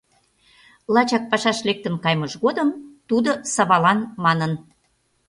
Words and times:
Лачак 0.93 1.23
пашаш 1.31 1.59
лектын 1.67 1.95
кайымыж 2.03 2.33
годым 2.43 2.69
тудо 3.09 3.31
Савалан 3.53 3.99
манын: 4.23 4.51